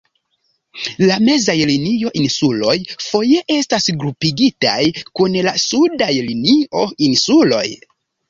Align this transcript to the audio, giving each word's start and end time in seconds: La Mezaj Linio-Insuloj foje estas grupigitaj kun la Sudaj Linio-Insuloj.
La 1.09 1.17
Mezaj 1.25 1.55
Linio-Insuloj 1.71 2.73
foje 3.07 3.43
estas 3.57 3.85
grupigitaj 4.03 4.79
kun 5.21 5.37
la 5.49 5.55
Sudaj 5.67 6.11
Linio-Insuloj. 6.31 7.63